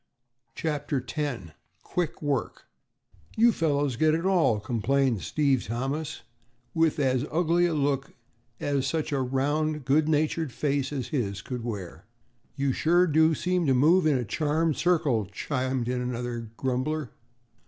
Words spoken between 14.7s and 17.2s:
circle," chimed in another grumbler.